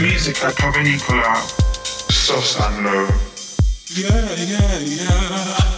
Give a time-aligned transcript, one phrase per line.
[0.00, 1.34] Music at Provenicola,
[2.12, 3.10] soft and Love.
[3.96, 5.77] Yeah, yeah, yeah.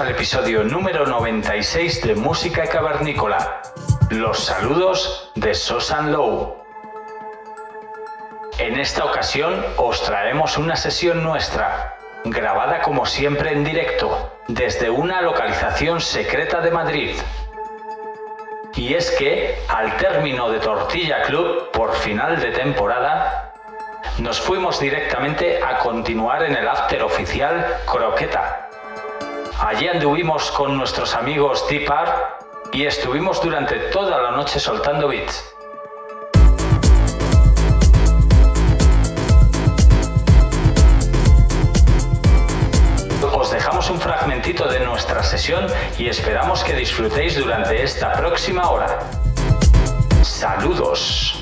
[0.00, 3.62] Al episodio número 96 de Música Cavernícola.
[4.10, 6.56] Los saludos de Sosan Low.
[8.58, 15.22] En esta ocasión os traemos una sesión nuestra, grabada como siempre en directo, desde una
[15.22, 17.16] localización secreta de Madrid.
[18.74, 23.52] Y es que, al término de Tortilla Club, por final de temporada,
[24.18, 28.63] nos fuimos directamente a continuar en el after oficial Croqueta.
[29.64, 32.44] Allí anduvimos con nuestros amigos Deep Art
[32.74, 35.54] y estuvimos durante toda la noche soltando beats.
[43.32, 48.98] Os dejamos un fragmentito de nuestra sesión y esperamos que disfrutéis durante esta próxima hora.
[50.22, 51.33] Saludos.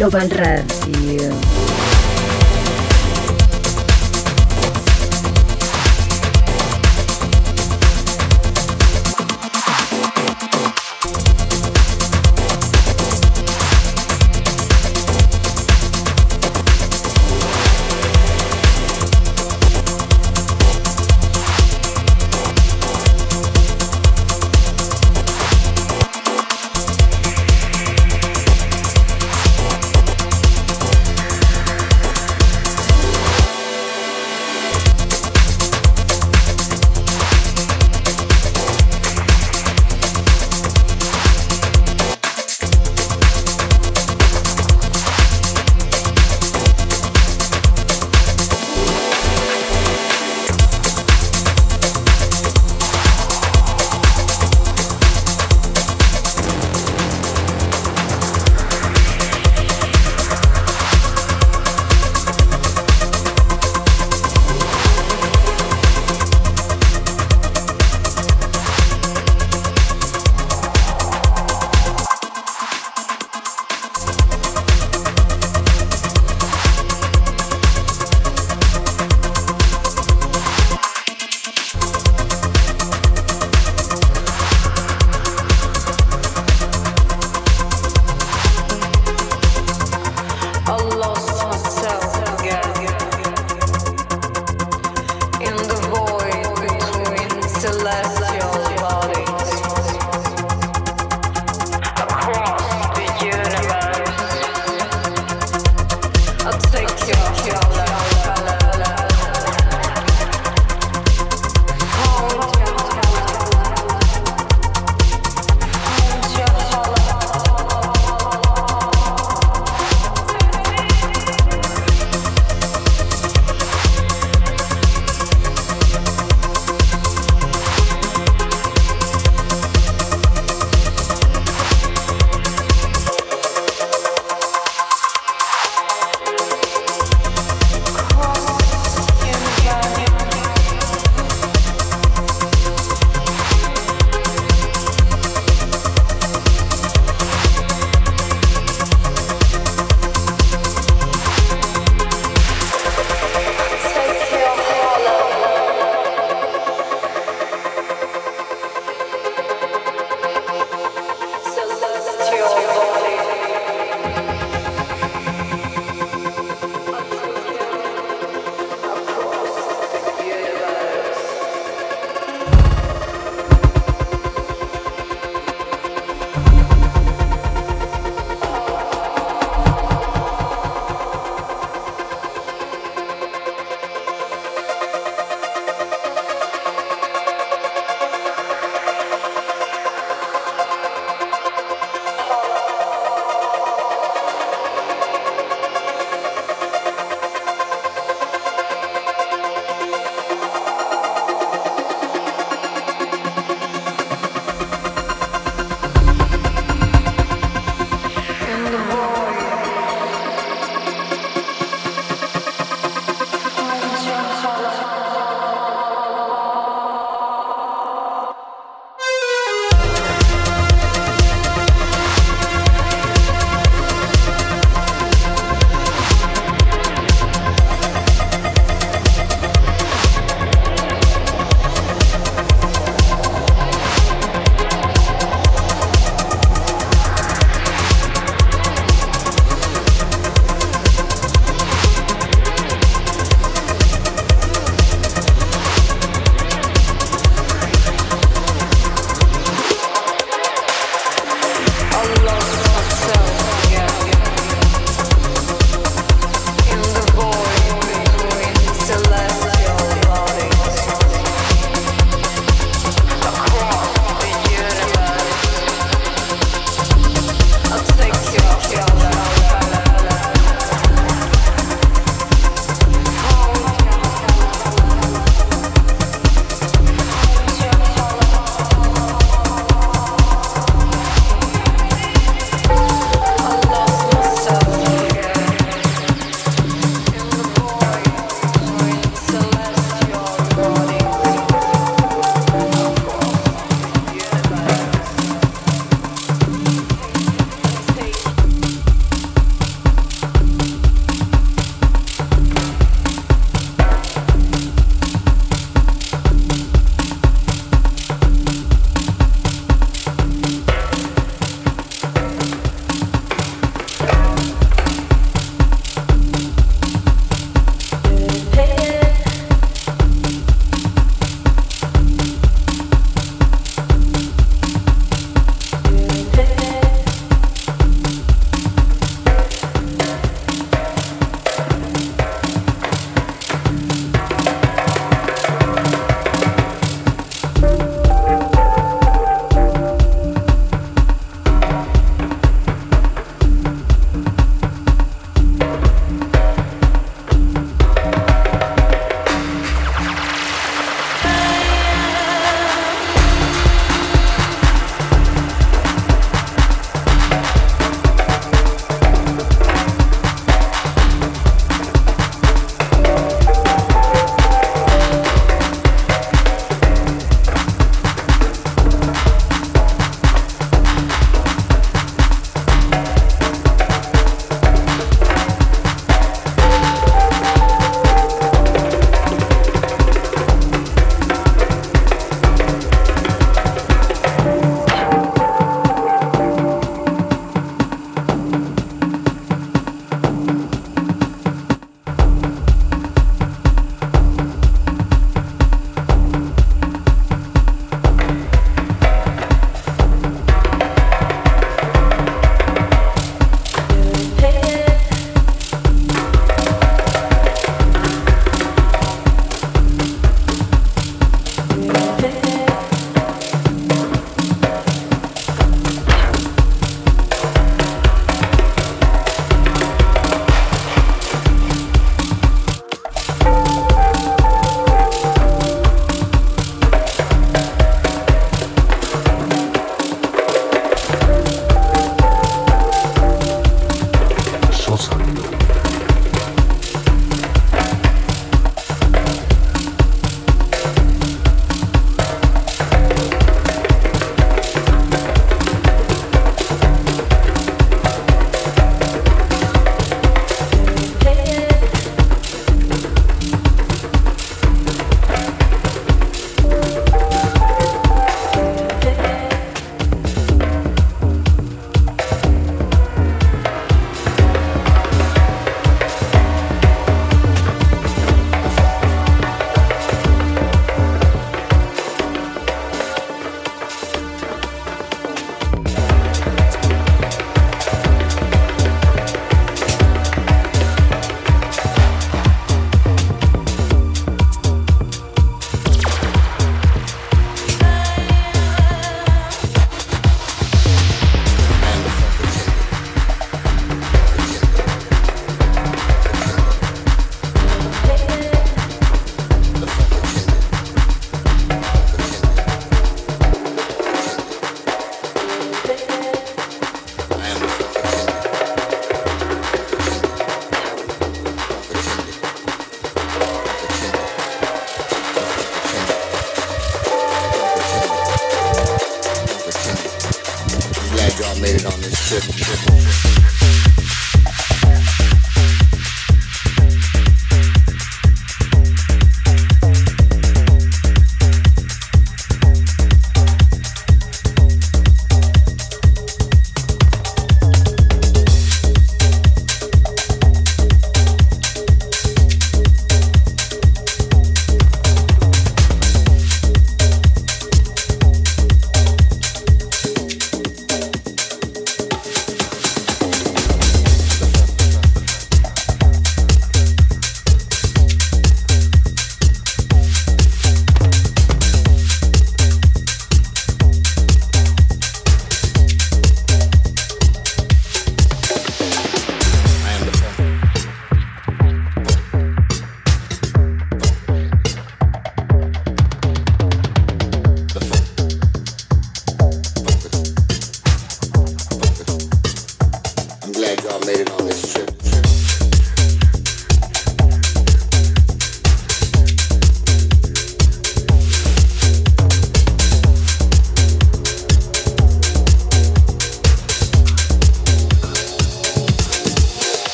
[0.00, 0.69] Global Radio.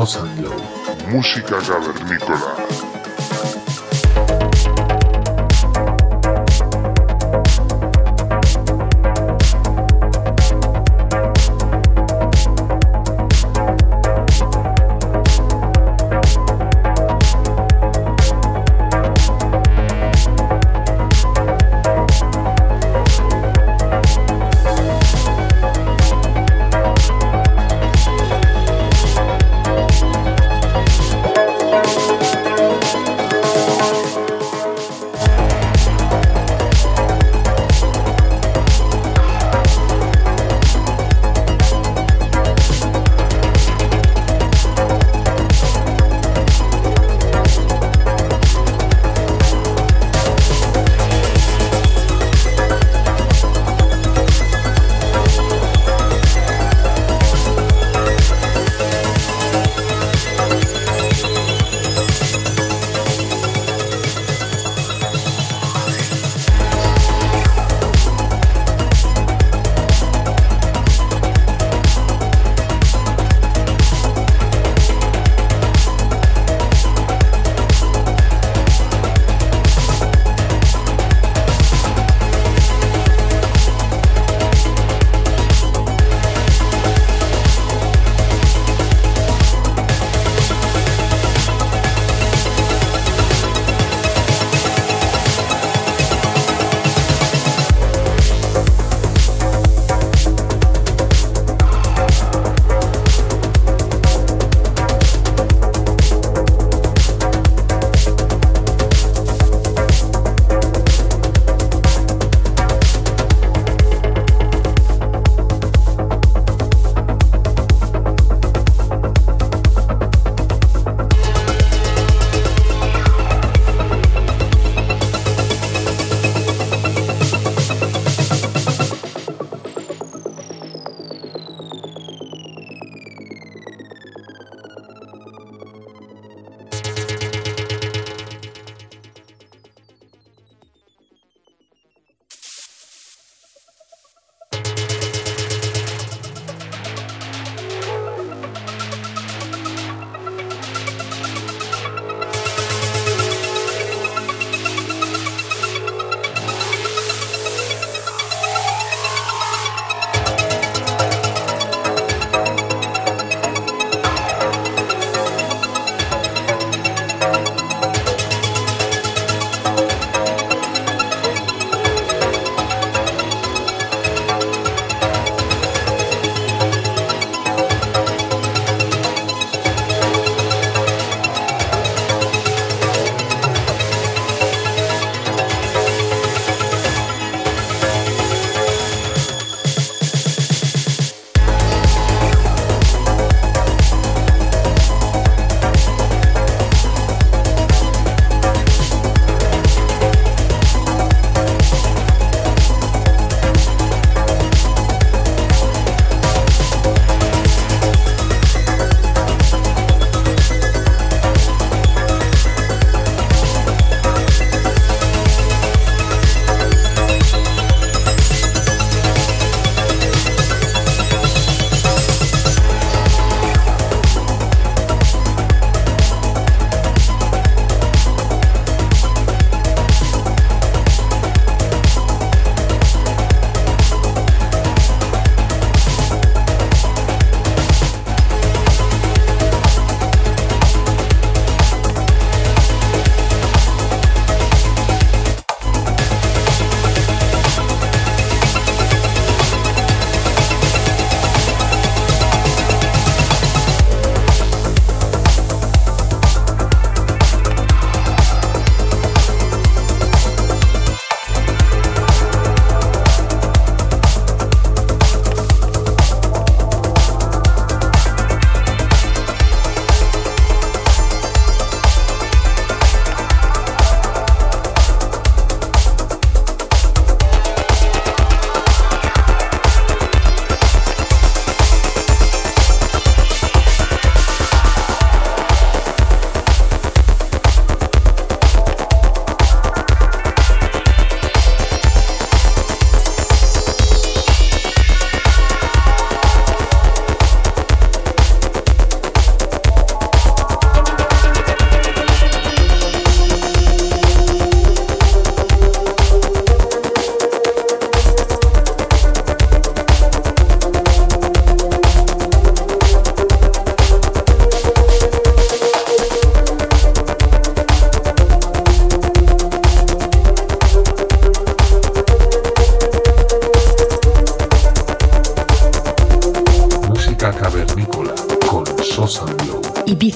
[0.00, 0.24] Sosa
[1.12, 2.89] música cavernícola.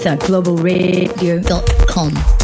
[0.04, 2.43] Global Radio.com.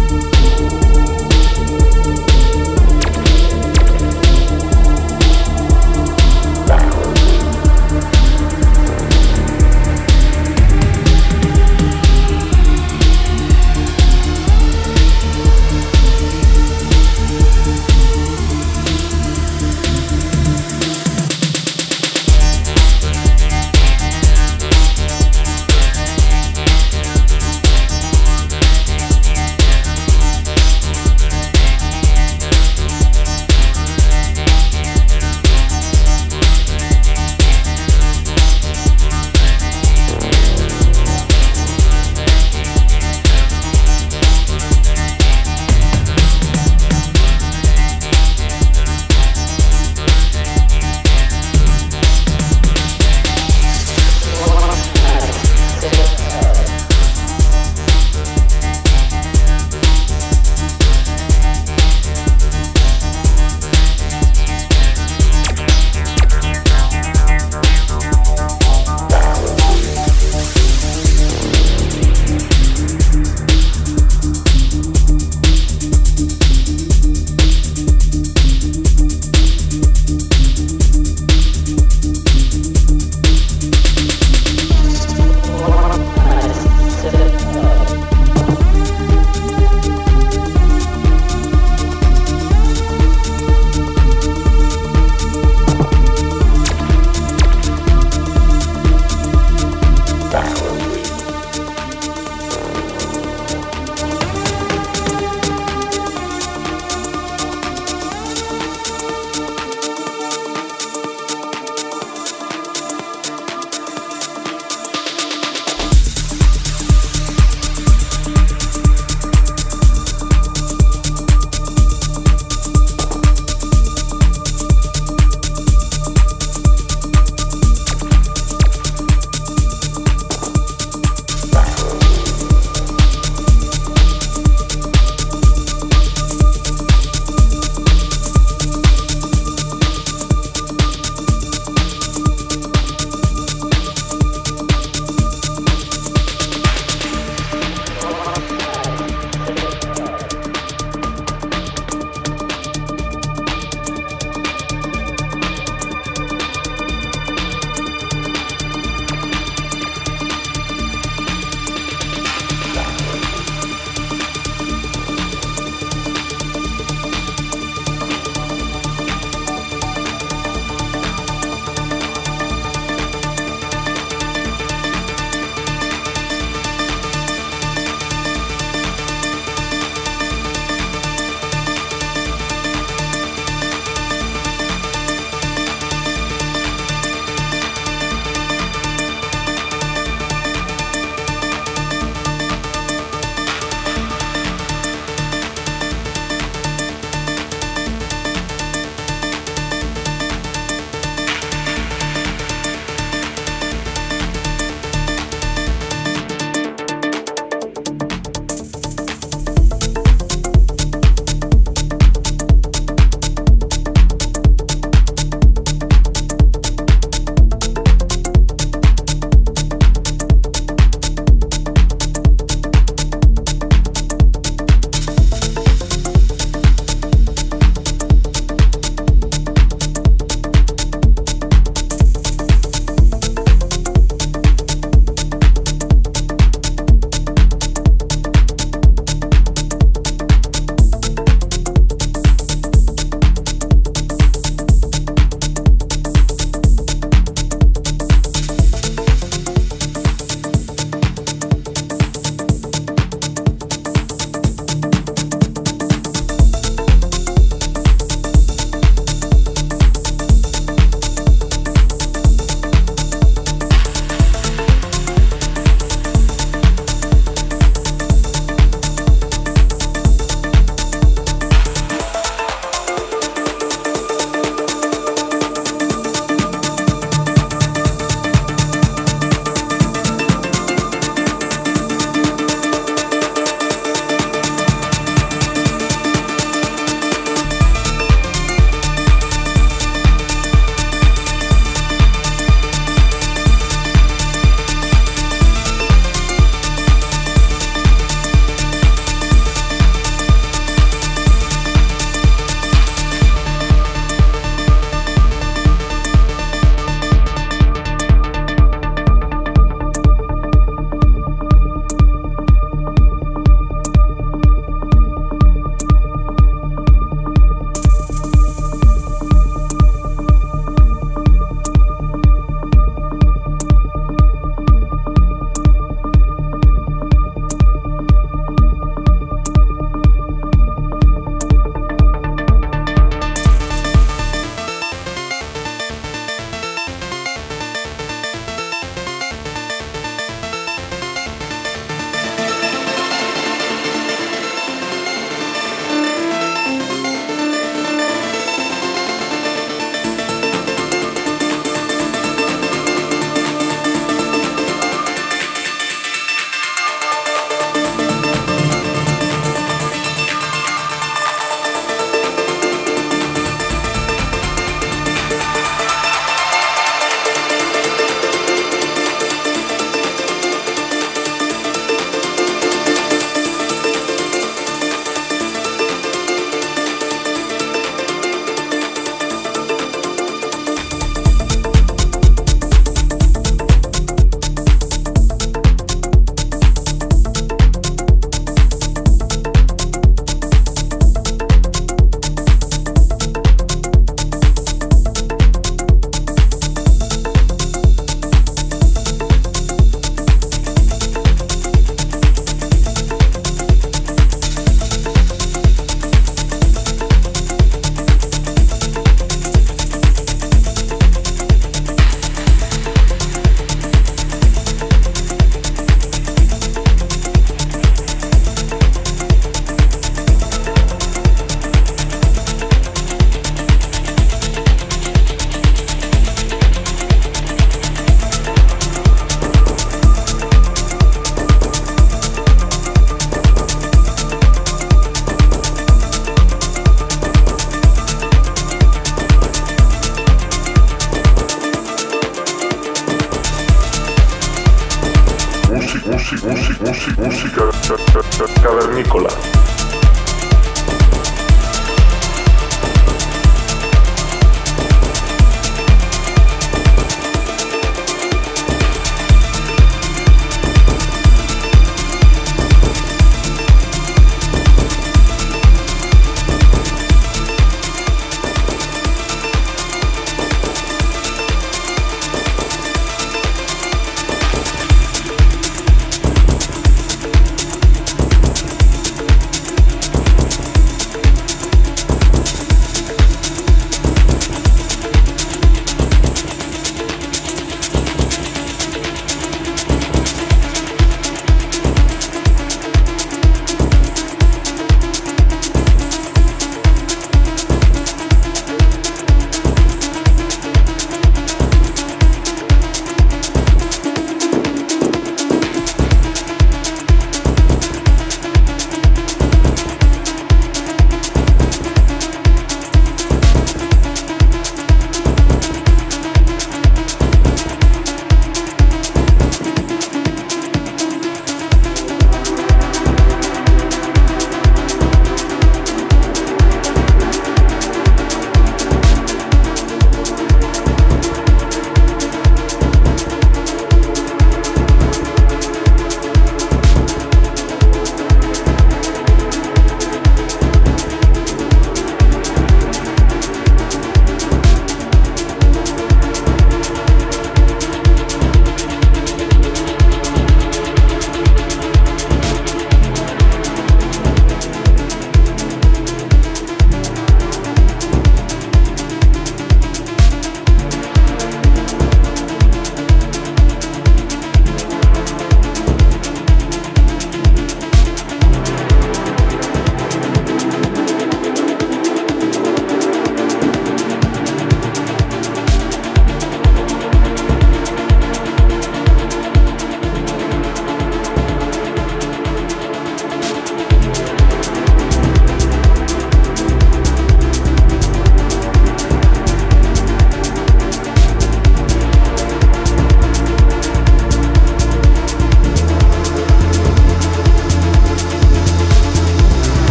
[449.03, 449.40] Ca-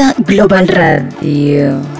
[0.00, 1.99] Global Radio.